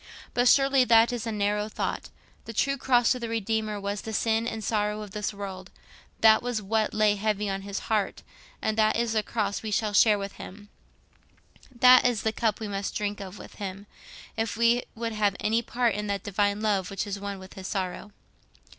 But 0.33 0.47
surely 0.47 0.83
that 0.85 1.13
is 1.13 1.27
a 1.27 1.31
narrow 1.31 1.69
thought. 1.69 2.09
The 2.45 2.53
true 2.53 2.75
cross 2.75 3.13
of 3.13 3.21
the 3.21 3.29
Redeemer 3.29 3.79
was 3.79 4.01
the 4.01 4.13
sin 4.13 4.47
and 4.47 4.63
sorrow 4.63 5.03
of 5.03 5.11
this 5.11 5.31
world—that 5.31 6.41
was 6.41 6.59
what 6.59 6.91
lay 6.91 7.17
heavy 7.17 7.47
on 7.47 7.61
his 7.61 7.81
heart—and 7.81 8.79
that 8.79 8.95
is 8.97 9.13
the 9.13 9.21
cross 9.21 9.61
we 9.61 9.69
shall 9.69 9.93
share 9.93 10.17
with 10.17 10.37
him, 10.41 10.69
that 11.69 12.03
is 12.03 12.23
the 12.23 12.33
cup 12.33 12.59
we 12.59 12.67
must 12.67 12.95
drink 12.95 13.19
of 13.19 13.37
with 13.37 13.57
him, 13.57 13.85
if 14.35 14.57
we 14.57 14.85
would 14.95 15.11
have 15.13 15.35
any 15.39 15.61
part 15.61 15.93
in 15.93 16.07
that 16.07 16.23
Divine 16.23 16.61
Love 16.61 16.89
which 16.89 17.05
is 17.05 17.19
one 17.19 17.37
with 17.37 17.53
his 17.53 17.67
sorrow. 17.67 18.11